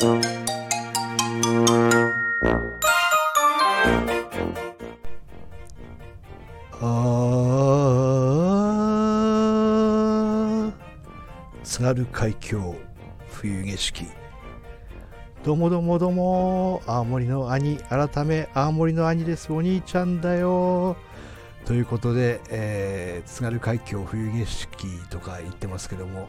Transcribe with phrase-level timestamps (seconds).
[0.00, 0.06] あ
[11.64, 12.76] 津軽海峡
[13.32, 14.06] 冬景色。
[15.42, 20.96] どうもどうもどうも青森の兄改め青森の兄ですお兄ちゃんだよ。
[21.64, 26.28] ということで、えー津軽海峡冬景色とか言ってますけども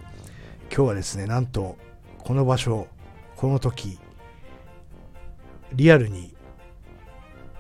[0.76, 1.78] 今日はですねなんと
[2.18, 2.88] この場所
[3.40, 3.98] この時
[5.72, 6.36] リアルに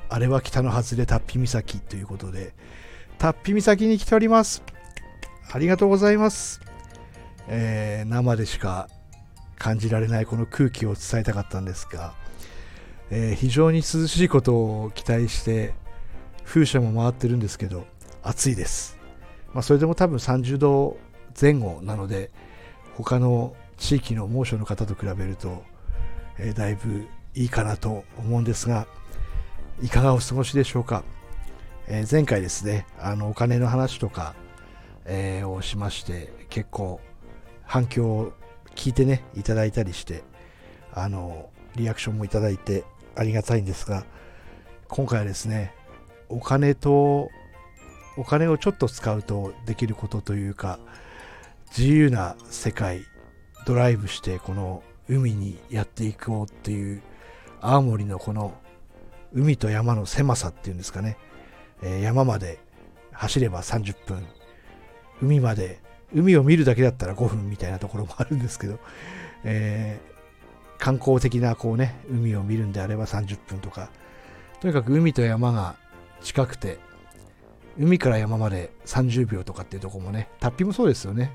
[0.09, 2.54] あれは北の外れタッピ岬ということで
[3.17, 4.62] タッピ岬に来ております。
[5.49, 6.59] ありがとうございます、
[7.48, 8.90] えー生でしか
[9.57, 12.13] 感じられないこの空気を伝えたかったんですが、
[13.09, 15.73] えー非常に涼しいことを期待して
[16.43, 17.85] 風車も回ってるんですけど
[18.21, 18.98] 暑いです、
[19.54, 20.98] まあ、それでも多分30度
[21.40, 22.32] 前後なので
[22.98, 25.63] 他の地域の猛暑の方と比べると、
[26.39, 28.88] えだいぶいいかなと思うんですが
[29.81, 31.04] いかがお過ごしでしょうか、
[31.87, 34.35] え前回ですねあのお金の話とか、
[35.05, 36.99] えをしまして結構
[37.63, 38.34] 反響を
[38.76, 40.23] 聞いてねいただいたりして
[40.93, 42.84] あのリアクションもいただいて
[43.15, 44.05] ありがたいんですが
[44.87, 45.74] 今回はですね
[46.29, 47.29] お金と
[48.18, 50.79] お金をちょっと使うとできることというか
[51.77, 53.01] 自由な世界
[53.65, 57.02] ドライブしてこの海にやっていこうっていう
[57.62, 58.54] 青森のこの
[59.34, 61.18] 海と山の狭さっていうんですかね、
[61.82, 62.60] えー山まで
[63.12, 64.25] 走れば30分。
[65.22, 65.81] 海まで
[66.13, 68.80] 海を見るだけだったら5分みたいなところもあるんですけど、
[69.44, 70.09] えー
[70.80, 73.90] 観光的なこうね海を見るんであれば30分とか。
[74.62, 75.75] とにかく海と山が
[76.22, 76.80] 近くて
[77.78, 81.31] 海から山まで30秒とかっていうとこもねタッピもそうですよね。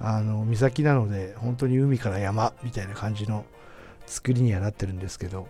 [0.00, 3.44] あの岬なので本当に海から山みたいな感じの
[4.06, 5.46] 作りにはなってるんですけど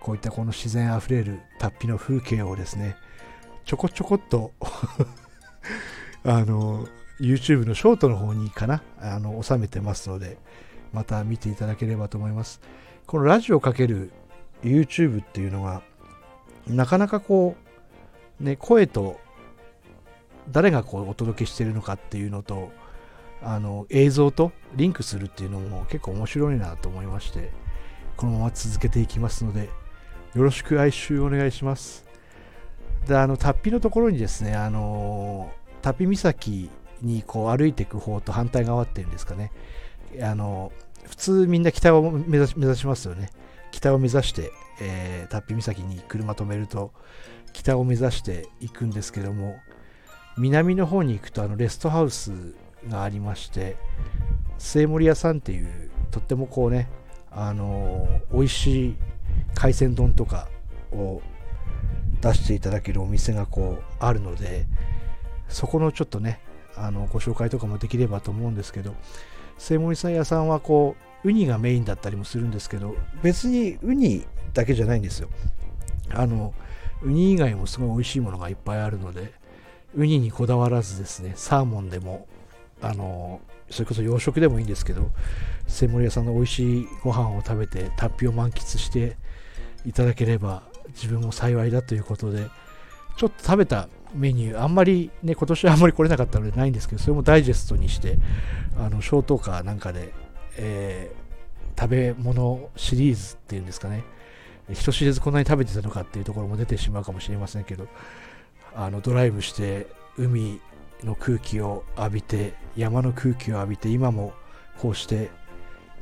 [0.00, 2.96] こういったこの自然あふれるタッピの風景をですね
[3.64, 4.52] ちょこちょこっと
[6.24, 6.86] あの
[7.20, 10.38] YouTube のショートの方にかなあの収めてますので
[10.92, 12.60] また見ていただければと思います。
[13.06, 14.12] このラジオかける
[14.62, 15.82] YouTube っていうのが
[16.66, 17.56] なかなかこ
[18.40, 19.18] うね声と
[20.50, 22.72] 誰がこうお届けしてるのかっていうのと
[23.42, 27.50] あの映像とリンクするっていうのも結構面白いなと思いまして
[28.16, 29.70] このまま続けていきますので
[30.34, 32.04] よろしく哀愁お願いします。
[33.06, 35.52] であのタッピのところにですねあの
[35.82, 39.50] タッピ岬にこう歩いていく方と反対側っていうんですかね。
[40.22, 40.70] あの
[41.04, 43.30] 普通みんな北を目指し目指しますよね。
[43.70, 46.92] 北を目指して、えー、タッピ岬に車止めると
[47.52, 49.56] 北を目指していくんですけども
[50.36, 52.54] 南の方に行くとあのレストハウス
[52.88, 53.76] がありまして
[54.58, 56.88] 末森屋さんっていうとってもこうね
[57.30, 58.96] あの美味しい
[59.54, 60.48] 海鮮丼とか
[60.92, 61.22] を
[62.20, 64.66] 出していただけるお店がこうあるので
[65.48, 66.40] そこのちょっとね
[66.76, 68.94] あのご紹介とかもできればと思うんですけど
[69.58, 75.28] 末森さん屋さんはこうウニがメインだったりもするんですけど別にウニだけじゃないんですよ。
[76.12, 76.54] あの
[77.02, 79.32] ウニ以外もすごい美味しいものがいっぱいあるので
[79.94, 82.26] ウニにこだわらずですねサーモンでも
[82.82, 85.10] あのそれこそ洋食でもいいんですけど
[85.68, 89.16] 末森屋さんの美味しいご飯を食べてタッピを満喫して
[89.86, 92.48] いただければ自分も幸いだということで
[93.16, 98.18] ちょっと食べたメニューあんまりね今年はあんまり来れなかったのでないんですけどそれもダイジェストにして
[98.76, 100.12] あのショートカーなんかで、
[100.56, 101.20] えー
[101.80, 104.04] 食べ物シリーズっていうんですかね。
[104.70, 107.88] 人知れずこんなに食べてたのかっていうところも出てしまうかもしれませんけど
[108.74, 110.60] あのドライブして海
[111.04, 114.32] の空気を浴びて山の空気を浴びて今も
[114.78, 115.30] こうして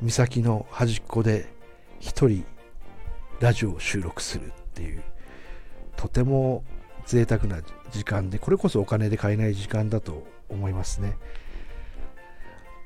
[0.03, 1.53] 岬の端っこで
[2.01, 2.45] 一人
[3.41, 5.03] ラジオを収録するっていう
[5.97, 6.65] とても
[7.07, 7.61] 贅沢な
[7.91, 11.17] 時間でこれこそお金で買えない時間だと思いますね。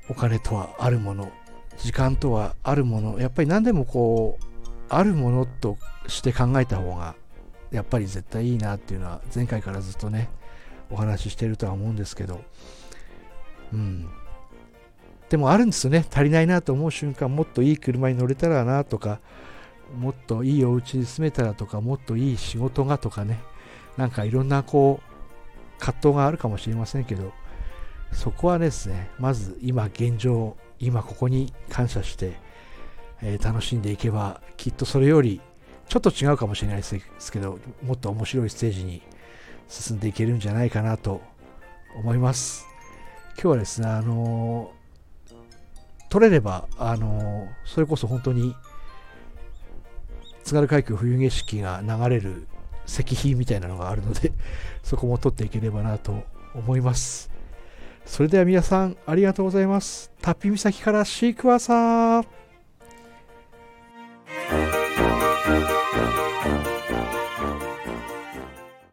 [0.08, 1.30] お金とはあるもの
[1.78, 4.44] 時間とはあるものやっぱり何でもこう
[4.88, 7.14] あるものとして考えた方が
[7.70, 10.28] やっぱり絶対いいなっていうのは前回からずっとね
[10.92, 12.42] お話ししてるとは思うんですけど。
[13.72, 14.08] うん。
[15.30, 16.04] でもあるんですよね。
[16.10, 19.20] 足りないなと思う瞬間もっといい車に乗れたらなとか
[19.98, 23.40] もっといいお家に住めたらとかもっといい仕事がとかね。
[23.96, 27.32] なんかいろんなこう葛藤があるかもしれませんけど。
[28.12, 32.34] そこはですねまず今現状今ここに感謝して、
[33.22, 35.40] えー楽しんでいけばきっとそれより
[35.88, 39.02] ちょっと違うかもしれないですけどもっと面白いステージに
[39.72, 41.22] 進んでいけるんじゃないかなと
[41.96, 42.66] 思います
[43.34, 44.72] 今日はですねあの
[46.08, 48.54] 取れればあのそれこそ本当に
[50.44, 52.46] 津軽海峡冬景色が流れる
[52.86, 54.32] 石碑みたいなのがあるので、
[54.82, 56.24] そこも撮っていければなと
[56.54, 57.30] 思います。
[58.04, 60.10] それでは皆さん、ありがとうございます。
[60.20, 62.26] タッピ岬からシークワーサー